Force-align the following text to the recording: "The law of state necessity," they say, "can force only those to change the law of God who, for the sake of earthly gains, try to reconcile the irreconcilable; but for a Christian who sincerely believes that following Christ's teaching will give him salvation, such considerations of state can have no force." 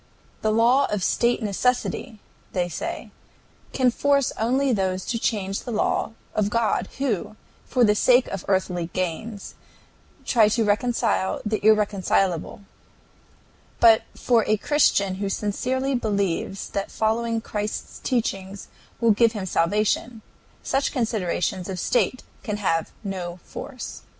"The 0.41 0.49
law 0.51 0.85
of 0.87 1.03
state 1.03 1.43
necessity," 1.43 2.17
they 2.53 2.69
say, 2.69 3.11
"can 3.71 3.91
force 3.91 4.31
only 4.39 4.73
those 4.73 5.05
to 5.05 5.19
change 5.19 5.59
the 5.59 5.69
law 5.71 6.13
of 6.33 6.49
God 6.49 6.89
who, 6.97 7.35
for 7.67 7.83
the 7.83 7.93
sake 7.93 8.27
of 8.29 8.43
earthly 8.47 8.87
gains, 8.93 9.53
try 10.25 10.49
to 10.49 10.63
reconcile 10.63 11.39
the 11.45 11.63
irreconcilable; 11.63 12.61
but 13.79 14.01
for 14.15 14.43
a 14.47 14.57
Christian 14.57 15.15
who 15.21 15.29
sincerely 15.29 15.93
believes 15.93 16.71
that 16.71 16.89
following 16.89 17.39
Christ's 17.39 17.99
teaching 17.99 18.57
will 18.99 19.11
give 19.11 19.33
him 19.33 19.45
salvation, 19.45 20.23
such 20.63 20.91
considerations 20.91 21.69
of 21.69 21.79
state 21.79 22.23
can 22.41 22.57
have 22.57 22.91
no 23.03 23.39
force." 23.45 24.01